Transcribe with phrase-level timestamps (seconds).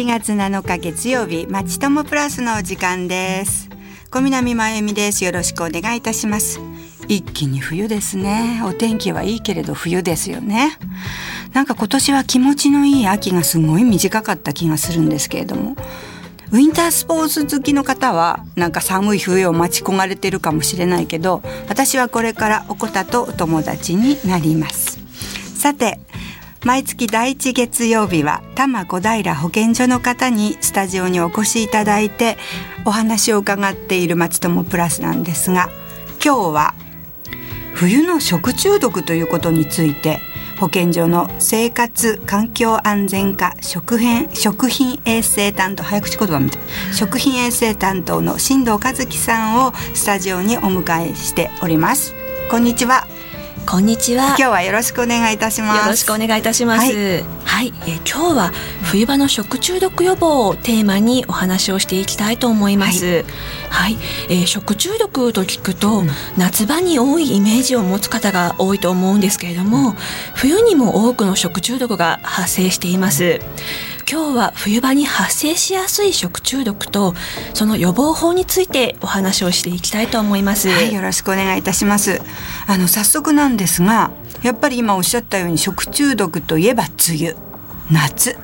[0.00, 3.68] 7月7日月曜日まちともプラスのお時間です。
[4.10, 5.26] 小南真由美です。
[5.26, 6.58] よろしくお願いいたします。
[7.06, 8.62] 一気に冬ですね。
[8.64, 10.78] お天気はいいけれど冬ですよね。
[11.52, 15.76] なんか今年は気持ちのいい秋がすごい短かった気がするんですけれども。
[16.50, 24.98] ウィンタースポーツ好きの方はなんか寒い冬を待ち焦がれてるかもしれないけど私はこれからおこたとお友達になります。
[25.54, 26.00] さて
[26.62, 32.36] 毎月第一月曜日は多摩小平保健所の方にスタジオにお越しいただいて
[32.84, 35.50] お話を伺っている町友プラスなんです。
[35.50, 35.70] が
[36.22, 36.74] 今日は
[37.72, 40.18] 冬の食中毒ということについて
[40.58, 52.14] 保健所の生活環境安全課食品食品衛生担当早口言葉みたい食品衛生担当の新藤和樹さんをスタジオにお迎えしております。
[52.50, 53.06] こんにちは。
[53.66, 54.28] こんにちは。
[54.28, 55.78] 今日はよろしくお願いいたします。
[55.84, 56.92] よろしくお願いいたします。
[56.92, 63.06] はい、はい、え今日は冬場の食中毒予防をテーマにお話をしていきたいと思います。
[63.06, 63.24] はい、
[63.68, 69.94] はい、えー、食中毒と聞くと、うん、夏場に多いイメージを持つ方が多いと思うんですけれども、
[70.34, 73.40] 冬にも多くの食中毒が発生しています。
[74.10, 77.14] 今日は冬場に発生しやすい食中毒と
[77.54, 80.68] その予防法についてお話をしていきたいと思います。
[80.68, 82.20] はい、よろしくお願いいたします。
[82.66, 84.10] あの早速なんですが、
[84.42, 87.36] やっぱり今おっしゃったように食中毒といえば梅雨、
[87.92, 88.36] 夏。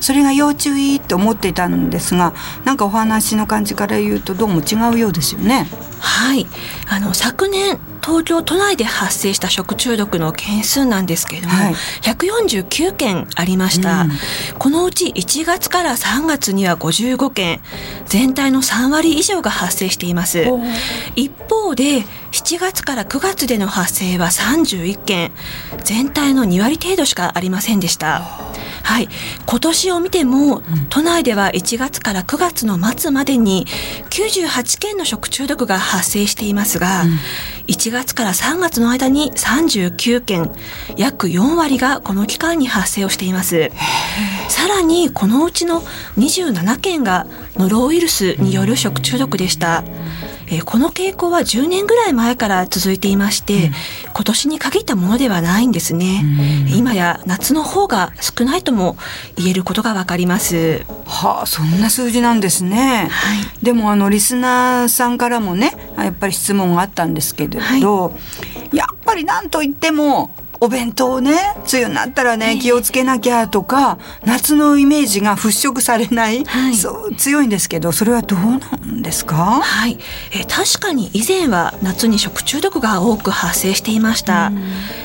[0.00, 5.66] それが要注意と思っていたんですがなんかお話の感じから言うとどうも違うようですよね。
[5.98, 6.46] はい
[6.88, 14.10] あの昨年東京都内で発生した食中毒の件数なんですけれども、はい、149件ありました、うん、
[14.58, 17.60] このうち1月から3月には55件
[18.06, 20.44] 全体の3割以上が発生しています。
[21.14, 25.32] 一方で7月から9月での発生は31件
[25.84, 28.22] 全体の2割程度しかありませんでした。
[28.82, 29.08] はい、
[29.46, 33.66] 今年を見ても、うん、都内では1月から9月の末までに
[34.10, 37.18] 98件の食中毒が発生していますが、うん、
[37.68, 40.50] 1月から3月の間に39件
[40.96, 43.70] 約4割がこの期間に発生をしています。
[44.48, 45.80] さらにこのうちの
[46.16, 49.82] 27件がノロウイルスによる食中毒でした、う
[50.18, 50.21] ん
[50.52, 53.72] えー、この傾向は10年ぐらい前から続いていまして、うん、
[54.14, 56.20] 今年に限ったものではないんですね、
[56.68, 58.98] うん、今や夏の方が少ないとも
[59.36, 60.84] 言えることがわかります。
[61.06, 67.76] はあそんな数字なんですね、はい、でもあのリスナーさんからもねやっぱり質問があったんですけれど、は
[68.72, 70.34] い、やっぱり何と言っても
[70.64, 71.32] お弁当ね
[71.72, 79.60] 梅雨になったらね気をつけなきゃとか夏のイメージが払拭されない、はい、そう強いんですけどそれはどうなんですか？
[79.60, 79.98] はい、
[80.30, 84.52] えー、確かに以前は夏に食中毒が多く発生していました、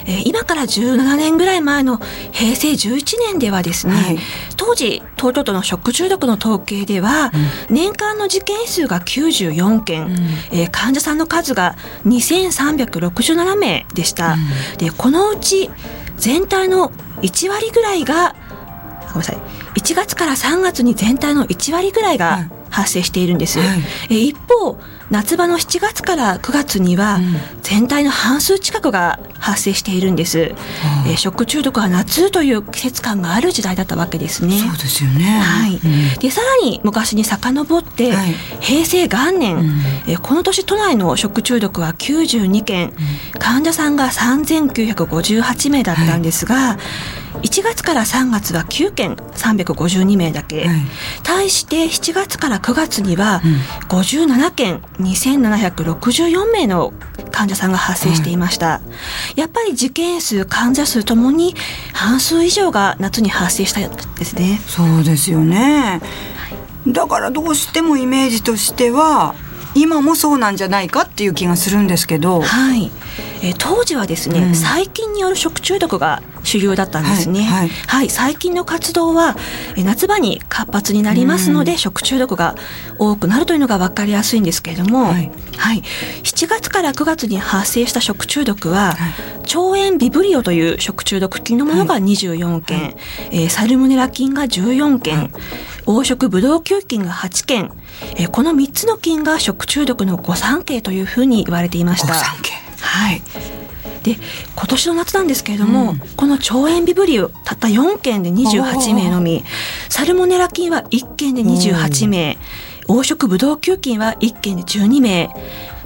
[0.06, 2.00] えー、今から17年ぐらい前の
[2.32, 4.20] 平成11年ではですね、はい、
[4.58, 7.32] 当時東京都の食中毒の統計では、
[7.70, 10.12] うん、年間の事件数が94件、うん、
[10.52, 14.38] えー、患者さんの数が2367名でした、う
[14.76, 15.72] ん、でこのうちち
[16.18, 16.90] 全体の
[17.22, 18.36] 1割ぐらいが
[19.02, 19.38] ごめんなさい。
[19.76, 23.66] 1月から3月に全体の1割ぐらいが発生しているんです、は
[24.10, 24.80] い、一方
[25.10, 27.20] 夏場の7月から9月には
[27.62, 30.40] 全体の半数近くが発生しているんです、
[31.06, 34.58] うん、え食中毒は夏という季節感がある時代だったわけですね。
[34.58, 35.40] そうですよね。
[35.40, 39.72] はい、うん、でさらに昔に遡って、はい、平成元年、うん、
[40.08, 42.94] えこの年都内の食中毒は92件、
[43.40, 46.78] 患者さんが3958名だったんですが、はい
[47.42, 50.80] 1月から3月は9件352名だけ、はい、
[51.24, 53.42] 対して7月から9月には
[53.90, 56.94] 57件2764名の
[57.32, 58.82] 患者さんが発生していました、は
[59.36, 61.56] い、やっぱり事件数患者数ともに
[61.94, 64.60] 半数以上が夏に発生したんですね。
[64.68, 69.36] そうですよね、はい、だからどうしてもイメージとしては
[69.76, 72.42] 今もそうなんじゃないかっていう気がするんですけど。
[72.42, 72.92] はい
[73.42, 77.42] えー、当時はですね、うん、細菌による食中毒が主流だったんですね。
[77.42, 77.70] はい、はい。
[77.70, 79.36] はい、細菌の活動は、
[79.76, 82.56] えー、夏場に活発になりますので、うん、食中毒が
[82.98, 85.84] 多くなるというのが分かりやすいんですけれども、はい、はい、
[86.24, 88.96] 7月から9月に発生した食中毒は、
[89.48, 92.96] 腸炎ビブリオという食中毒菌のものが24件、はい、
[93.32, 95.32] えー、サルモネラ菌が14件、
[95.86, 97.72] 黄色ブドウ球菌が8件、
[98.18, 102.14] えー、この3つの菌が食中毒の御三家というふうに言われていました。
[102.88, 103.22] はい。
[104.04, 104.18] で
[104.56, 109.44] 今年の夏なんですけれども、うん、この腸炎ビブリオたった4件で28名のみ。
[109.90, 112.38] サルモネラ菌は1件で28名。
[112.88, 115.30] 黄色ブドウ球菌は1件で12名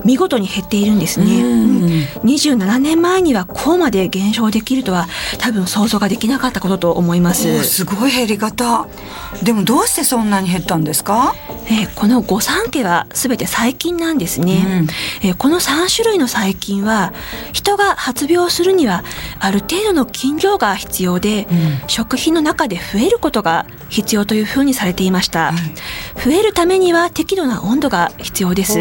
[0.06, 1.86] 見事に減っているんですね、うん、
[2.24, 5.08] 27年前にはこうまで減少できるとは
[5.40, 7.64] 多分想像ができなかったことと思います。
[7.64, 8.88] すごい減り方。
[9.44, 11.34] でもどうしてそんなに減ったんですか？
[11.68, 14.88] えー、この御三家は全て細菌なんですね、
[15.24, 17.14] うん、えー、この3種類の細菌は
[17.54, 19.04] 人が発病するには
[19.40, 25.54] ある程度の菌量が必要で、うん、食品の中で増えることが必要というふうにされていました、
[26.24, 28.74] 増えるためには適度な温度が必要です。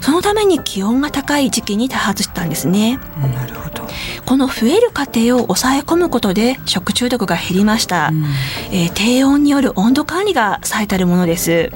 [0.00, 2.98] そのために気温が高い時期に多発したんですね。
[3.20, 3.86] なるほど。
[4.24, 8.24] この増える過程を抑え込むことで食中毒が減りました、うん、
[8.72, 11.70] えー、低温による温度管理が最たるものです、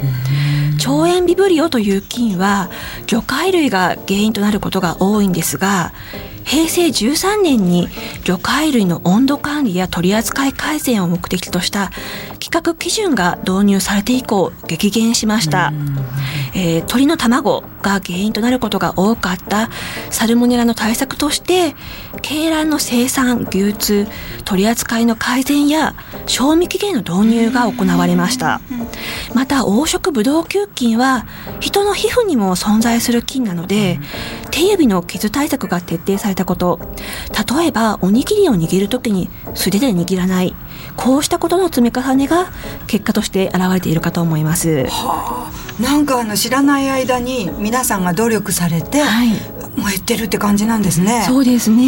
[0.79, 2.71] 腸炎ビブリオという菌は
[3.07, 5.93] 魚介類が原因となることが多いんですが
[6.45, 7.89] 平成13年に
[8.25, 11.91] 魚介類の温度管理や取り扱い改善を目的とした
[12.47, 15.73] 規格基準が導入されて以降激減しました、
[16.55, 19.69] えー、鶏の卵が原因となることが多かった
[20.11, 21.75] サルモネラの対策として
[22.13, 24.07] 鶏卵の生産流通
[24.45, 25.97] 取り扱いの改善や
[26.27, 28.61] 賞味期限の導入が行われました。
[29.35, 31.27] また黄色ブドウ球菌は
[31.59, 33.99] 人の皮膚にも存在する菌なので
[34.53, 36.79] 手指の傷対策が徹底されたこと。
[37.59, 40.55] 例えばおにぎりを握る時に素手で握らない
[40.97, 42.47] こうしたことの積み重ねが
[42.87, 44.87] 結果として現れているかと思います。
[44.87, 49.29] はあ、なんかあの知らない間に皆さんが努力されて、はい、
[49.77, 51.25] 燃えてるって感じなんですね。
[51.27, 51.87] そうですね。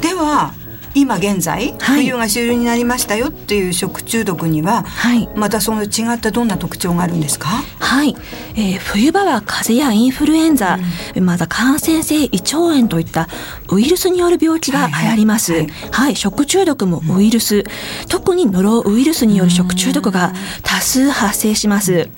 [0.00, 0.52] では
[0.94, 7.48] 今現在、はい、冬が終了になりましたよっていう食中毒には、はい、またその違ったどんな特徴があるんですか？
[7.78, 8.16] はい、
[8.54, 10.78] えー、冬場は風邪やインフルエンザ、
[11.16, 13.28] うん、また感染性胃腸炎といった
[13.70, 15.70] ウイルスによる病気が流行ります、はい、はい。
[15.90, 17.64] はい、食中毒もウイルス、うん、
[18.08, 20.32] 特にノロウイルスによる食中毒が
[20.62, 22.08] 多数発生します、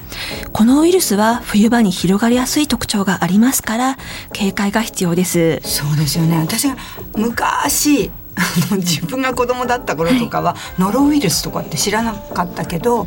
[0.53, 3.99] このウイルスは冬場に広がりやすい特徴がありますから
[4.33, 5.61] 警戒が必要です。
[5.63, 6.39] そうですよね。
[6.39, 6.77] 私が
[7.17, 8.11] 昔
[8.79, 13.06] 自分が子供だった頃とかは、ノロウイルスとかって知らなかったけど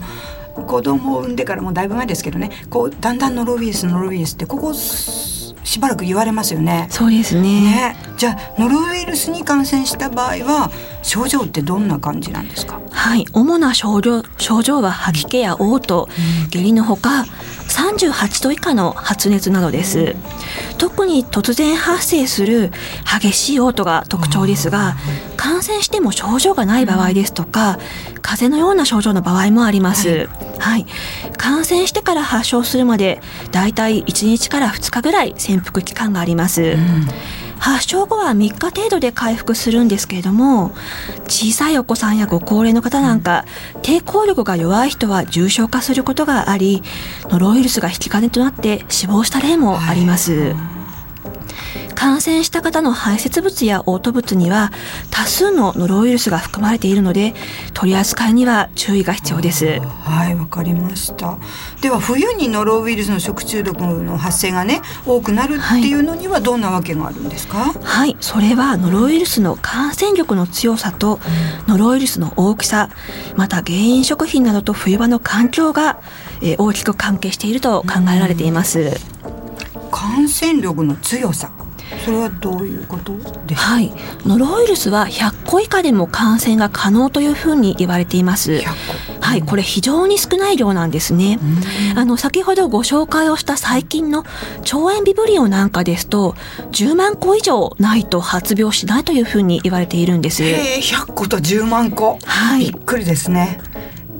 [0.67, 6.87] 子供を産んでからもだいぶ前ですけどねこうだんだんノロウイルスノロウイルスってここしばらく言われますよね。
[6.91, 7.41] そうですね。
[7.61, 10.69] ねじゃあノロウイルスに感染した場合は
[11.01, 12.79] 症状ってどんな感じなんですか？
[12.91, 16.11] はい、主な症状症状は吐き気や嘔吐、
[16.51, 17.25] 下痢のほか
[17.69, 20.15] 38度以下の発熱などです。
[20.77, 22.71] 特に突然発生する
[23.21, 24.95] 激しい嘔吐が特徴ですが、
[25.37, 27.79] 感染しても症状がない場合ですとか、
[28.21, 30.09] 風邪のような症状の場合もあります。
[30.09, 30.27] はい、
[30.59, 30.85] はい、
[31.37, 33.21] 感染してから発症するまで
[33.51, 36.61] だいたい1日から2日ぐらい潜伏期間があります。
[36.61, 37.07] うん
[37.71, 40.71] 発症後は3日程度で回復するんですけれども
[41.27, 43.45] 小さいお子さんやご高齢の方なんか
[43.81, 46.83] 抵抗力が弱い人は重症化することがあり
[47.29, 50.33] ノロウイルスが引き金となって死亡した例もあります。
[50.33, 50.82] はい
[51.93, 54.71] 感染した方の排泄物や嘔吐物には
[55.11, 57.33] 多数のノロウイルスが含まれているので
[57.73, 59.79] 取り扱いには注意が必要です。
[59.79, 61.37] はいわかりました。
[61.81, 67.57] では冬にノロウイルスの食中毒の発生がね多くなるっていうのにはどんなわけがあるんですか？
[67.57, 71.19] はい、はい、それはノロウイルスの感染力の強さと、
[71.67, 72.89] ノロウイルスの大きさ
[73.35, 76.01] また原因食品などと冬場の環境が、
[76.41, 78.91] えー、大きく関係していると考えられています、
[79.91, 81.51] 感染力の強さ
[82.03, 83.13] それはどういうこと？
[83.47, 83.91] ですはい、
[84.25, 88.61] ノロウイルスは100個以下でも感染が可能というふうに言われています。
[89.21, 91.39] はい、これ非常に少ない量なんですね。
[91.95, 94.19] あの先ほどご紹介をした最近の
[94.59, 96.35] 腸炎ビブリオなんかですと
[96.71, 100.43] 10万個以上ないと発病しないというふうに言われているんです。
[100.43, 102.19] え100個と10万個。
[102.25, 102.65] はい。
[102.65, 103.59] びっくりですね。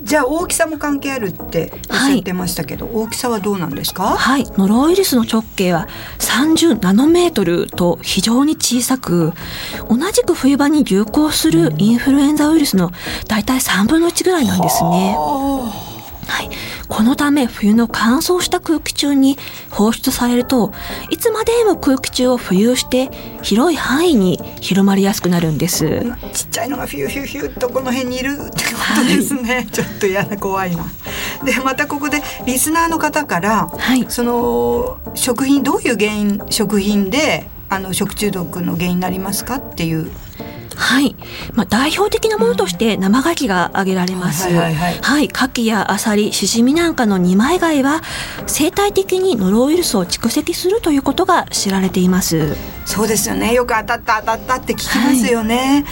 [0.04, 4.04] じゃあ大きさも関係あるっておっしゃってましたけど、はい、大きさはどうなんですか？
[4.16, 4.44] はい。
[4.58, 9.32] ノロウイルスの直径は30ナノメートルと非常に小さく
[9.88, 12.92] 同じく冬場に流行するインフルエンザウイルスの
[13.28, 14.90] 大体3分の1ぐらいなんですね。
[14.90, 15.43] はい、
[16.88, 19.38] このため冬の乾燥した空気中に
[19.70, 20.72] 放出されると
[21.10, 23.10] いつまでも空気中を浮遊して
[23.42, 26.02] 広い範囲に広まりやすくなるんです。
[26.32, 30.84] ちっちゃいのがフューフューフューとこの辺にいるってことですね、はい、ちょっと嫌な怖いな。
[31.44, 40.10] でまたここでリスナーの方から、はい、その食品どういう原因食品であの食中毒の原因になりますかっていう
[40.76, 41.16] はい、
[41.54, 44.44] まあ、代表的なものとして生牡蠣が挙げられます。
[44.44, 48.02] はい、はいはいはい、牡蠣やアサリ、シジミなんかの二枚貝は
[48.46, 52.56] 生態的にノロウイルスを蓄積するということが知られています。
[52.84, 53.52] そうですよね。
[53.54, 55.84] よく当たった当たったって聞きますよね。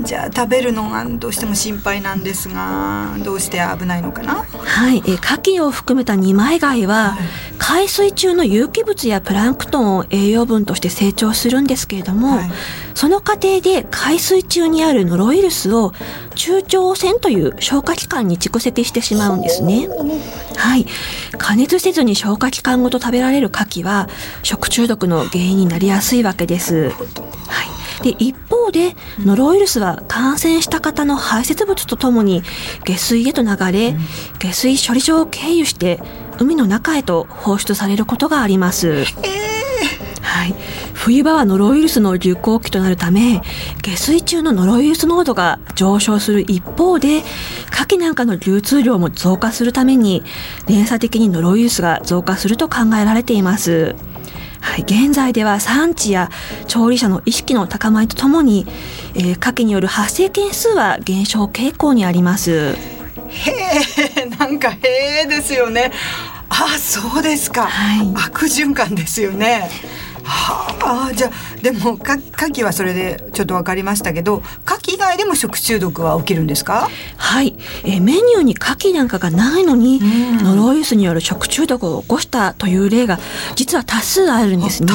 [0.00, 4.44] じゃあ食べるのがどうしても心配なんですがどうして危ないのかな？
[4.62, 12.50] はいえ牡蠣を含めた二枚貝は、はい、海水中の有機物やプランクトンを栄養分として成長するんですけれども、はい、
[12.94, 15.92] その過程で海水中にあるノロウイルスを
[16.34, 19.86] 中腸腺という消化器官に蓄積してしまうんですね。
[20.56, 20.86] はい。
[21.36, 24.08] 加熱せずに消化器官ごと食べられる牡蠣は
[24.42, 26.88] 食中毒の原因になりやすいわけです。
[26.88, 27.78] はい。
[28.02, 32.42] で一方でノロウイルスは感染した方の排泄物とともに
[32.84, 33.94] 下水へと流れ
[34.38, 36.00] 下水処理場を経由して
[36.38, 39.04] 海の中へと放出されることがあります。
[40.20, 40.54] はい、
[40.94, 43.40] 冬場はノロウイルスの流行期となるため
[43.82, 47.22] 下水中のノロウイルス濃度が上昇する一方で
[47.72, 50.22] 牡蠣なんかの流通量も増加するために
[50.66, 53.96] 連鎖的にノロウイルスが増加すると考えられています。
[54.60, 56.30] はい、現在では産地や
[56.66, 58.66] 調理者の意識の高まりとともに、
[59.14, 62.97] えー、牡蠣による発生件数は減少傾向にあります。
[63.28, 63.52] へ
[64.16, 65.92] え、なんかへえですよね。
[66.48, 67.66] あ、そうですか。
[67.66, 69.70] はい、悪循環ですよね。
[70.28, 76.88] はあじゃあでもか牡蠣はそれでちょっと分かりましたけど牡蠣以外でも食中毒は起きるんですか？
[77.16, 77.56] はい。
[77.84, 83.18] えメニューに牡蠣なんかがないのに、うん、ノロウイルスによる食中毒を起こしたという例が
[83.54, 84.92] 実は多数あるんですね。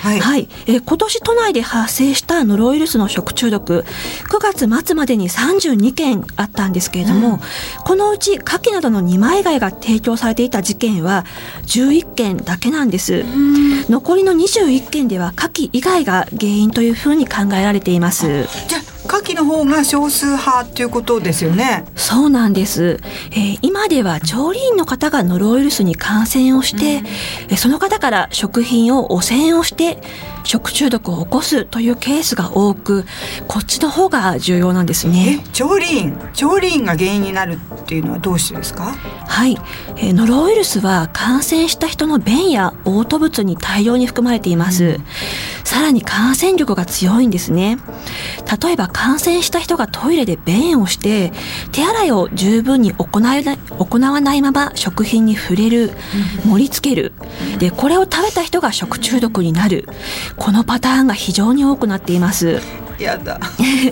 [0.00, 3.84] はい、はい、え今年都内で発生したノロウイルスの食中毒
[4.30, 7.40] 9月末までに32件あったんですけれども、うん、
[7.84, 11.24] このうち牡蠣などの二枚貝が提供されていた事件は
[11.66, 13.14] 11件だけなんです。
[13.14, 14.32] うん、残りの
[14.72, 18.44] 21 1件では牡蠣以外が原因というふうに考えられています。
[18.68, 21.84] じゃ牡蠣の方が少数派っていうことですよね。
[21.96, 23.00] そうなんです。
[23.32, 27.08] えー、今では調理員の方がノロウイルスに感染をして、
[27.50, 29.98] うん、その方から食品を汚染をして
[30.44, 33.04] 食中毒を起こすというケースが多く
[33.48, 35.44] こっちの方が重要なんですね。
[35.52, 38.94] 調理員調理員が原因になるっていうのはどうしてですか？
[39.26, 39.56] はい、
[39.96, 45.04] えー、ノロウイルスは感染した人の便や嘔吐物に大量に含まれています、うん、
[45.64, 47.78] さらに感染力が強いんですね。
[48.62, 51.32] 例えば感染した人がトイレで便をして
[51.70, 55.90] 手洗いを十分に行わない行わないまま食品に触れる、
[56.46, 57.12] 盛り付ける。
[57.58, 59.88] でこれを食べた人が食中毒になる
[60.36, 62.60] このパターンが非常に多くなっています。
[63.02, 63.38] やだ。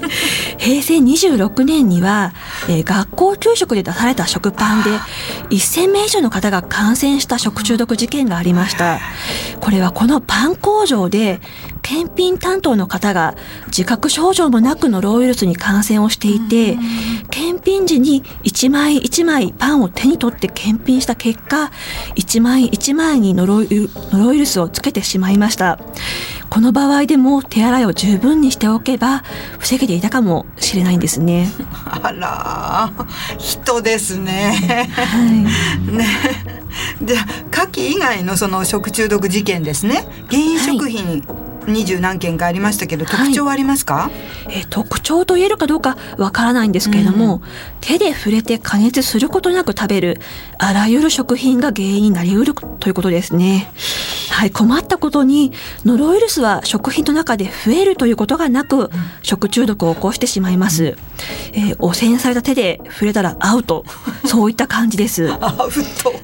[0.58, 2.32] 平成26年には、
[2.68, 4.90] えー、学校給食で出された食パンで
[5.50, 9.00] 1000名以上の方が感染した食中毒事件がありました。
[9.60, 11.40] これはこのパン工場で
[11.90, 13.34] 検品担当の方が
[13.66, 16.78] 自覚症状もなくノロウイルスに感染をしていて
[17.30, 21.72] 検品時に一枚一枚パンを手に取って検品した結果
[22.14, 25.80] 一枚一枚にノロウイルスをつけてしまいました。
[26.48, 29.22] この場合でも手洗いを十分にしておけば
[29.58, 31.48] 防げていたかもしれないんですね。
[31.86, 32.92] あら
[33.38, 34.88] 人ですね。
[34.94, 36.06] はい、 ね。
[37.02, 40.06] で牡蠣以外のその食中毒事件ですね。
[40.28, 44.10] 原因食品、はい二十何件かありましたけど特徴はありますか、は
[44.50, 47.42] い、え特徴と言えるかどうかわからないんですけれども、うん、
[47.80, 50.20] 手で触れて加熱することなく食べる
[50.58, 53.70] あらゆる食品が原因になりうるということですね。
[54.30, 55.52] はい、困ったことに
[55.84, 58.90] ノロウイルスは食品の中で増えるということがなく、
[59.22, 60.96] 食中毒を起こしてしまいます。
[61.52, 63.84] えー、汚染された手で触れたらアウト。
[64.24, 65.28] そういった感じです。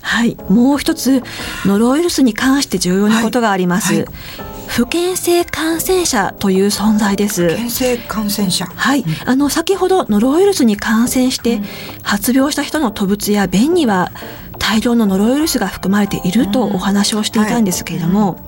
[0.00, 1.22] はい、もう一つ
[1.64, 3.92] ノロウイルスに関して重要なことがあります。
[3.92, 4.10] はいは
[4.52, 7.48] い不健性感染者という存在です。
[7.50, 8.66] 不健性感染者。
[8.66, 11.60] はい、あの先ほどノロウイルスに感染して
[12.02, 14.10] 発病した人の吐物や便には
[14.58, 18.38] 大量のノロウイルスが含まれているとお話をしていたんですけれども、は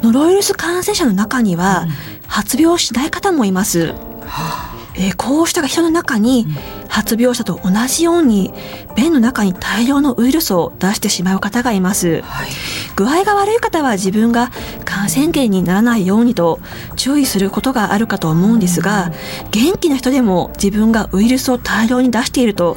[0.00, 1.86] い、ノロウイルス感染者の中には
[2.26, 3.88] 発病しない方もいます。
[3.88, 4.69] はあ
[5.00, 6.46] えー、こうした人の中に
[6.88, 8.52] 発病者と同じように
[8.96, 12.50] 便の中に大量のウイルスを出してしまう方がいます、はい、
[12.96, 14.50] 具合が悪い方は自分が
[14.84, 16.60] 感染源にならないようにと
[16.96, 19.10] 注意することがあるかと思うんですが
[19.50, 22.76] 元気な人でも自分がウイルスを大量に出していると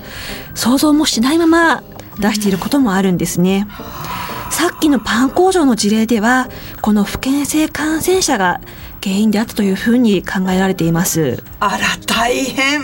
[0.56, 1.84] 想像もしないまま
[2.20, 3.68] 出していることもあるんですね。
[4.52, 6.48] さっきのパン工場の事例では
[6.80, 8.62] この不健性感染者が
[9.04, 11.44] 原因であったというふうに考えられています。
[11.60, 12.84] あら大変。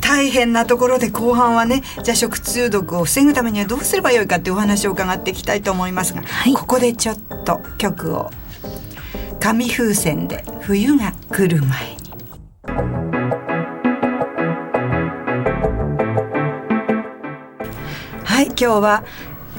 [0.00, 8.30] 大変なところで後半はねじゃあ食中毒を防ぐためにはどうすればよいかっていうお話を伺っていきたいと思いますが、はい、ここでちょっと曲を。
[9.40, 12.02] 紙風船で冬が来る前に。
[18.24, 19.04] はい今日は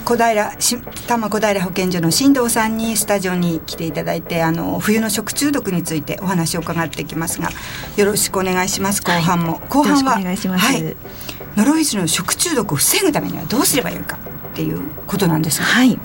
[0.04, 7.50] 小平し多摩小平保健所の新藤さんにスタジオに来ていただいてあの冬の食中毒についてお話を伺ってきますが
[7.96, 9.02] よろしくお願いします。
[9.02, 10.96] 後半も、はい、後半はお願いします、はい、
[11.56, 14.18] ノロウイルスの食中毒を防ぐためにはどうすればよいか
[14.52, 16.00] っていうことなんですはい。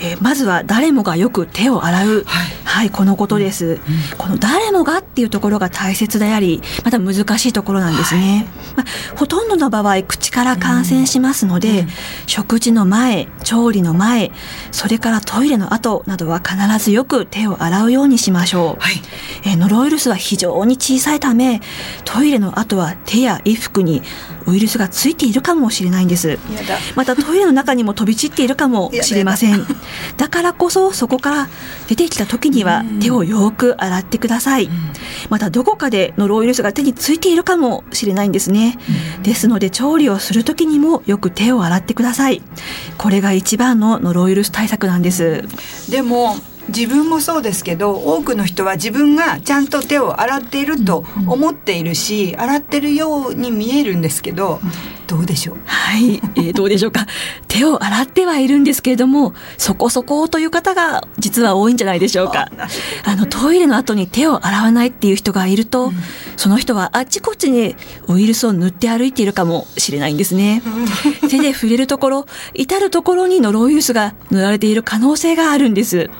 [0.00, 3.78] えー、まずは誰もがよく手を洗う、はい、はい、このことです、うん、
[4.18, 11.88] この誰もがっていうところが大切でありまた難しいところなんですね、はい、まあ、ほとんどの場合口から感染しますので、うん、
[12.28, 14.30] 食事の前調理の前
[14.70, 18.94] それからトイレの後などは必ずよく手を洗うようにしましょう、はい、
[19.48, 21.60] えー、ノロウイルスは非常に小さいため
[22.04, 24.02] トイレの後は手や衣服に
[24.46, 26.38] ウイルスがついているかもしれないんです
[26.94, 29.66] またトイレの中にも飛び散っているかもしれません
[30.16, 31.48] だからこそそこから
[31.88, 34.68] 出てきた時には手をよく洗ってください。
[35.30, 38.78] またどこかでノロウイルスが手についているかもしれないんですね。
[39.22, 42.42] ですので調理をする時にもよく手を洗ってください。
[42.98, 45.44] これが一番のノロウイルス対策なんです。
[45.90, 46.36] でも
[46.68, 54.60] 自分もそうですけど多くの人は自分がちゃんと手を洗っていると思っているし、洗ってるように見えるんですけど、
[55.08, 55.56] どうでしょう？
[55.64, 57.06] はい、えー、どうでしょうか？
[57.48, 62.48] 手を洗ってはいるんですけれどもそこそこという方が実は多いんじゃないでしょうか。
[63.04, 65.92] あのトイレの後に手を洗わないっていう人がいると、うん、
[66.36, 67.74] その人はあっちこっちに
[68.06, 70.62] ウイルスを塗って歩いているかもしれないんですね、
[71.28, 76.10] 手で触れるところ至るところにノロウイルスが塗られている可能性があるんです。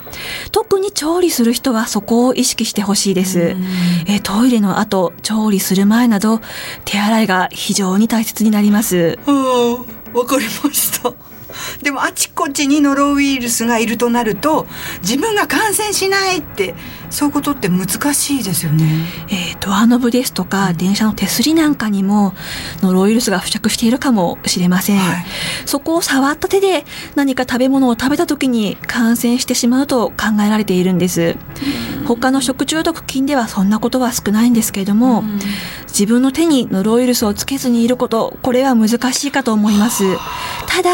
[0.50, 3.64] 特に調理する人はそこを意識してほしいです、うん、
[4.08, 6.40] えトイレの後調理する前など
[6.84, 9.18] 手洗いが非常に大切になりますます。
[10.14, 11.12] わかりました。
[11.82, 14.66] でもあちこちにノロウイルスがいるとなると
[15.02, 16.74] 自分が感染しないって
[17.10, 18.84] そういうことって難しいですよね。
[19.28, 22.34] えー、ドアノブですとか、電車の手すりなんかにも
[22.82, 25.24] ノロウイルスが付着しているかもしれません、はい、
[25.64, 26.84] そこを触った手で
[27.14, 31.36] 何か食べ物を食べた時に感染してしまうと考えられているんです。
[32.06, 35.24] 他の食中毒菌ではそんなことは少ないんですけれども、
[35.88, 40.04] 自分の手にノロウイルスをつけずにいること、これは難しいかと思います。
[40.66, 40.90] ただ、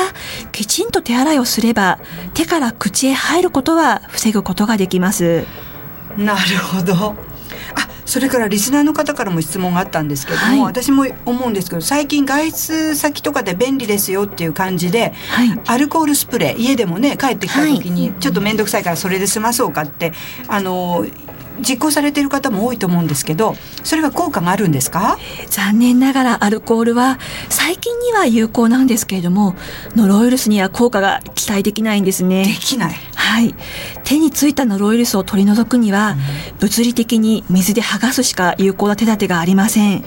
[0.54, 1.98] きちんと手洗いをすれば、
[2.32, 5.44] 手から口へ入ることは防ぐことができます。
[6.16, 6.94] なるほど。
[6.94, 7.14] あ
[8.06, 20.12] それからリスナーの方からも質問があったんですけども、はい、私も思うんですけど最近外出先とかで便利ですよっていう感じで、はい、アルコールスプレー家でもね帰ってきた時に、ちょっと面倒くさいからそれで済まそうかって
[20.46, 21.04] あの
[21.60, 29.54] 実行されている方も多いと思うんですけどそれは効果があるんですか、えー、残念ながらアルコールは最近には有効なんですけれども
[29.94, 32.44] ノロウイルスには効果が期待できないんですね。
[32.44, 32.94] できない。
[33.14, 33.54] はい。
[34.04, 36.16] 手についたノロウイルスを取り除くには、
[36.52, 40.04] うん、物理的に水で剥がすしか有効な手立てがありません。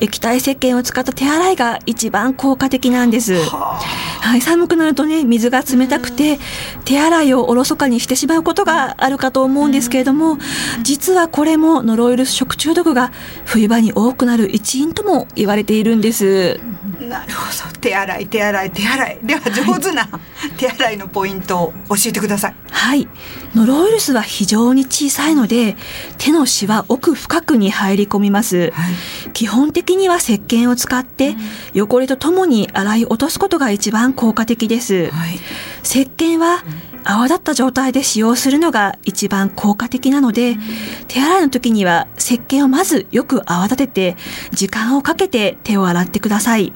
[0.00, 3.80] 液体石鹸を使った手洗いが一番効果的なんです、は
[4.22, 4.40] あ、はい。
[4.40, 6.38] 寒くなるとね水が冷たくて、
[6.84, 13.10] 手洗いをおろそかにしてしまうことがあるかと思うんですけれども、うん実はこれもノロウイルス食中毒が
[13.46, 16.60] 冬場に多くなる一因とも言われているんです。
[17.00, 17.80] なるほど。
[17.80, 19.18] 手洗い手洗い手洗い。
[19.22, 22.54] では上手な、はい、 手洗いのポイントを教えてください。
[22.70, 23.08] はい。
[23.54, 25.76] ノロウイルスは非常に小さいので
[26.18, 28.90] 手のシは奥深くに入り込みます、は
[29.28, 31.36] い、基本的には石鹸を使って
[31.72, 35.38] 汚れとともに洗い落とすことが一番効果的です、はい、
[35.84, 40.56] 石鹸は、うん泡立った状態で使用するのが一番効果的なので、
[41.06, 44.16] 手洗いの時には石鹸をまずよく泡立てて、
[44.52, 46.72] 時間をかけて手を洗ってください。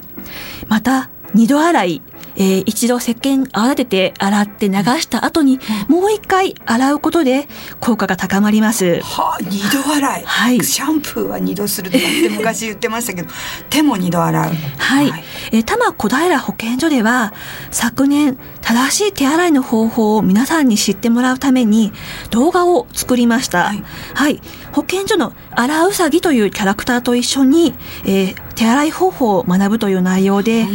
[0.69, 2.03] また、二度洗い、
[2.39, 7.49] えー、一度石鹸泡立てて洗って流した後に、もう一回洗うことで
[7.81, 9.01] 効果が高まります。
[9.03, 10.23] はあ、二度洗い。
[10.25, 10.63] はい。
[10.63, 13.29] シャンプーは二度するとかって昔言ってましたけど、
[13.69, 14.45] 手も二度洗う。
[14.79, 15.11] はい。
[15.11, 17.35] はい、えー、多摩小平保健所では、
[17.73, 21.93] 昨年、正しい手洗いの方法を皆さんに知ってもらうために
[22.31, 23.65] 動画を作りました。
[23.65, 23.85] はい。
[24.15, 24.41] はい、
[24.73, 30.67] 保健所のアラウサギというキャラクターと一緒に、えー、手洗い方法を学ぶという内容で、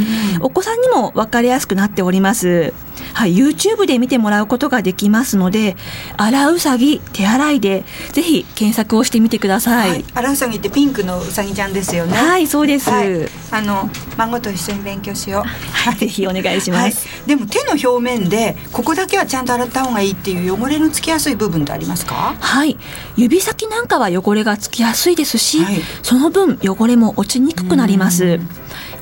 [0.42, 2.74] お子さんにも分かりやすくなっております。
[3.14, 5.76] はい、YouTube で見てもらうことができますので、
[6.18, 9.90] 洗うさぎ手洗いでぜひ検索をしてみてください。
[9.90, 12.18] はい、洗うさぎってピンクのうさぎちゃんですよね。
[12.18, 12.90] はい、そうです。
[12.90, 15.48] はい、あの孫と一緒に勉強しよう。
[15.48, 22.36] はい、ぜひお願いします、はい、でも手の表面でここだけはちゃんと洗った方がいいっていう汚れのつきやすい部分ってありますか？
[22.40, 22.78] はい、
[23.18, 25.60] 指先なんかは汚れがつきやすいですし、
[26.02, 28.40] その分汚れも落ちにくくなります。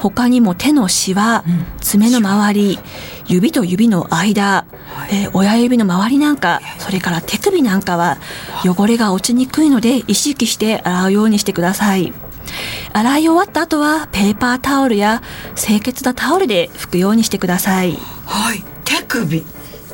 [0.01, 1.43] 他にも手のしわ、
[1.79, 2.79] 爪の周り、
[3.27, 4.65] 指と指の間、
[5.11, 8.17] えー、親指の周りなんか、それから手首なんかは
[8.65, 12.13] 汚れが落ちにくいので意識して洗うようにしてください。
[12.93, 15.21] 洗い終わった後はペーパータオルや
[15.55, 17.95] 清潔なタオルで拭くようにしてください。
[18.25, 18.63] はい。
[18.83, 19.45] 手首。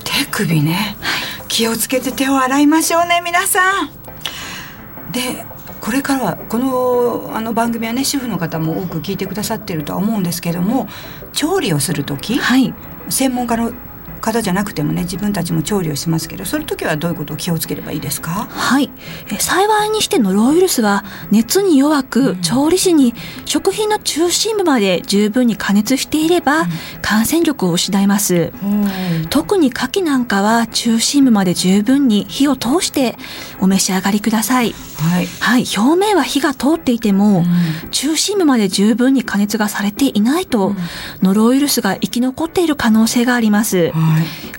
[0.06, 5.12] 手首ね、はい、気をつけて手を洗いましょうね皆さん。
[5.12, 5.46] で
[5.82, 10.88] これからはこのあの番組はね主婦の方も多く聞いてくださってるとは思うんですけども
[11.34, 12.74] 調理をする時、はい、
[13.10, 13.72] 専門家の
[14.20, 18.48] 方じゃなくてもね自分たちも調理をしますけどそういう時はどういうことを気をつければいいですか？
[18.50, 18.90] はい。
[19.32, 23.14] え幸いにしてノロウイルスは熱に弱く、うん、調理時に
[23.46, 26.68] 食品の中心部まで十分に加熱していれば、うん、
[27.02, 33.18] 感染力を失います、うん、特に牡蠣なんかは中心部まで十分に火を通して
[33.60, 34.74] お召し上がりください。
[34.98, 37.46] はい、はい、表面は火が通っていても、
[37.92, 40.76] 中心部まで十分に加熱がされていないと、
[41.22, 43.94] ノロウイルスが生き残っている可能性があります、はい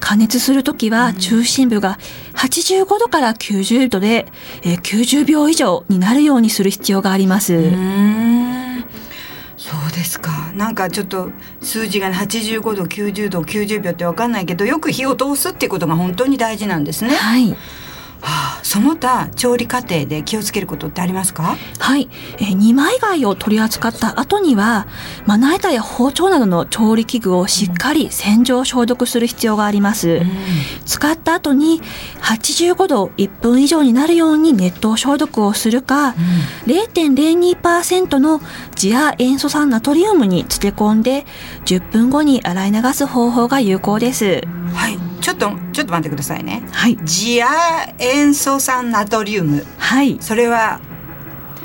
[0.01, 1.99] 加熱するときは中心部が
[2.35, 4.27] 85度から90度で、
[4.63, 7.71] えー、90秒以上になるようにする必要があります。
[9.57, 10.53] そうですか。
[10.55, 11.31] なんかちょっと
[11.61, 17.15] 数字が、ね、85度、90度、90秒ってわかんないけど、よく火を通すっていうことが本当に大事なんですね。
[17.15, 17.55] はい。
[18.69, 21.57] はあ、その他調理過程で気をつけることってありますか？
[21.79, 24.87] はい、えー、二枚貝を取り扱った後には
[25.27, 30.27] まな板や包丁などの調理器具をしっかり洗浄消毒する必要があります、うん、
[30.85, 31.81] 使った後に
[32.21, 36.15] 85度1分以上になるように熱湯消毒をするか、うん、
[36.67, 38.41] 0.02%の
[38.75, 41.27] ジア塩素酸ナトリウムに漬け込んで
[41.65, 44.43] 10分後に洗い流す方法が有効です。
[44.75, 46.63] はいちょっとちょっと待ってくださいね。
[46.73, 46.99] はい。
[47.05, 47.49] ジア
[47.99, 49.67] 塩素酸ナトリウム。
[49.79, 50.19] はい。
[50.21, 50.81] それは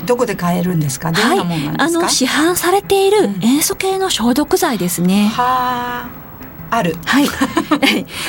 [0.06, 1.12] どこで買えるんですか？
[1.12, 1.84] どんなものなんですか？
[1.84, 5.24] はい、あの市販されている塩素系の消毒剤ですね。
[5.24, 6.24] うん、はあ。
[6.70, 6.96] ある。
[7.06, 7.26] はい。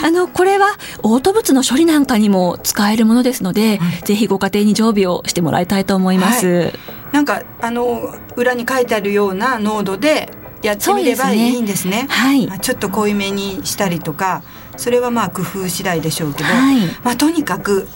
[0.03, 0.67] あの、これは、
[1.01, 6.47] オート物の処理なんかにも使えるものですので、はい、ぜひご家庭に常備をしてもらいたいと思います。
[6.47, 6.73] はい、
[7.11, 12.01] なんか、あの、裏に書いてあるような濃度でやってみればいいんですね。
[12.01, 12.59] すねはい。
[12.59, 14.43] ちょっと濃いめにしたりとか、
[14.77, 17.87] それはまあ工夫次第でしょうけど、はい、まあとにかく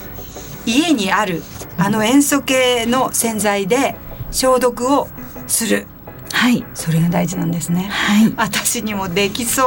[0.66, 1.42] 家にある
[1.78, 3.96] あの塩素系の洗剤で
[4.30, 5.08] 消毒を
[5.46, 5.86] する。
[6.32, 6.64] はい。
[6.74, 7.88] それが大事なんですね。
[7.90, 8.32] はい。
[8.36, 9.66] 私にもできそう。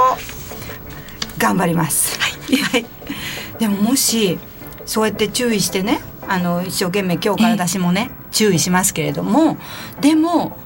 [1.38, 2.19] 頑張ります。
[2.19, 2.58] はい。
[2.62, 2.86] はい。
[3.60, 4.39] でももし
[4.86, 9.58] そうやって注意してね、あの一生懸命今日から私もね注意しますけれども、
[10.02, 10.58] でも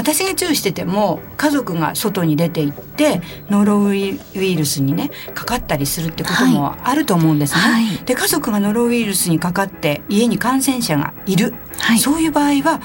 [0.00, 7.60] 私が注意してても家族が外に出て行ってノロウイルスにねかかったりするってこともあると思うんですね。
[7.60, 12.80] はい、で家族がノロウイルスにかかって家に感染者がいる、はい、そういう場合は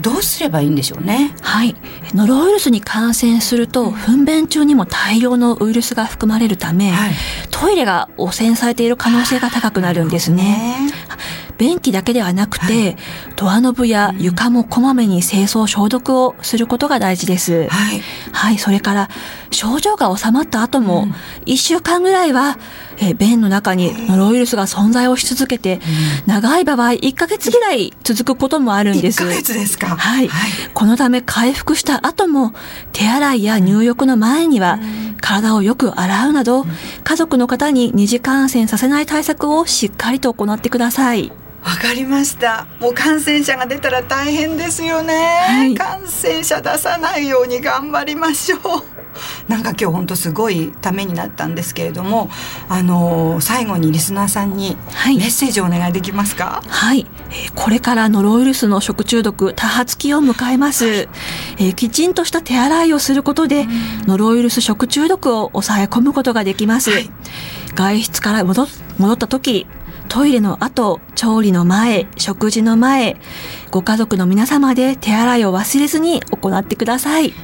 [0.00, 1.34] どうすればいいんでしょうね？
[1.42, 1.74] はい。
[2.14, 7.14] ノロウイルスに感染すると、糞便中にも大量のウイルスが含まれるため、はい、
[7.50, 10.92] トイレが汚染されている可能性が高くなるんですね。
[11.58, 12.96] 便器だけではなくて、はい、
[13.36, 17.68] ドアノブや床もこまめに清掃消毒をすることが大事です。
[17.68, 18.00] はい。
[18.32, 19.08] はい、それから
[19.50, 21.08] 症状が収まった後も、
[21.46, 22.58] 1週間ぐらいは、
[22.98, 25.80] え便の中にノロウイルスが存在をし続けて、
[26.26, 29.22] 長い場合1ヶ月ぐらい続くこともあるんです。
[29.22, 29.96] 1ヶ月ですか。
[29.96, 30.28] はい。
[30.28, 32.52] はい、このため回復した後も、
[32.92, 34.78] 手洗いや入浴の前には、
[35.20, 36.66] 体をよく洗うなど、
[37.04, 41.32] 家族の方に二次感染させない対策をしっかりと行ってください。
[41.66, 42.68] わかりました。
[42.78, 45.14] もう感染者が出たら大変ですよね、
[45.48, 48.60] はい、感染者出さないように頑張りましょう。
[49.50, 52.30] なんか今日本当すごいためになったんですけれども
[52.68, 54.76] あの最後にリスナーさんに
[55.06, 56.62] メッセージをお願いできますか？
[56.68, 61.08] はい、えー、これからノロウイルスの食中毒多発期を迎えます、はい、
[61.58, 63.66] えー、きちんとした手洗いをすることで、
[64.06, 67.10] ノロウイルス食中毒を抑え込むことができます、はい、
[67.74, 68.68] 外出から戻っ
[69.16, 69.66] た時
[70.08, 73.16] トイレの後、調理の前、食事の前、
[73.70, 77.28] ご家族の皆様で手洗いを忘れずに行ってください。
[77.28, 77.34] よ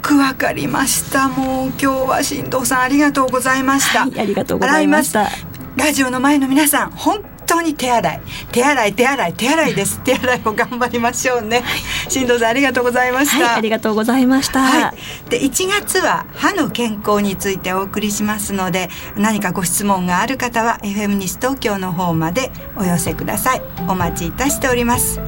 [0.00, 1.28] くわかりました。
[1.28, 4.02] もう今日は新藤さんありがとうございました。
[4.02, 5.28] はい、ありがとうございました。
[5.76, 7.22] ラジオの前の皆さん、本
[7.56, 8.20] 当に手洗い。
[8.52, 10.00] 手洗い手洗い手洗いです。
[10.00, 11.64] 手洗いを頑張りましょうね、はい、
[12.08, 23.62] 新藤さんありがとうございました、はい、ありがとうございました、はい、で1月は歯の健康についてお送りしますので何かご質問がある方は FM 西東京の方までお寄せください。
[23.88, 25.20] お待ちいたしております。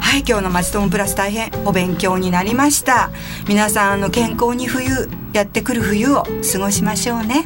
[0.00, 3.10] はい今日のまちともプラス大変お勉強になりました。
[3.48, 7.44] 皆さんの健康に冬やってくる冬を過ごしましょうね。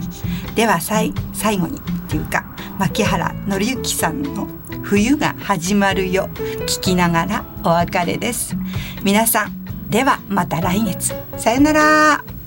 [0.54, 1.12] では最
[1.58, 2.44] 後にっていうか
[2.82, 4.48] 牧原紀之さんの
[4.82, 6.28] 冬が始まるよ。
[6.66, 8.56] 聞きながらお別れです。
[9.04, 11.14] 皆さんではまた来月。
[11.38, 12.41] さよなら。